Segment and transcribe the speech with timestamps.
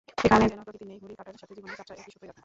[0.27, 2.39] এখানে যেন প্রকৃতি নেই, ঘড়ির কাঁটার সাথে জীবনের যাত্রা একই সুঁতোয় গাঁথা।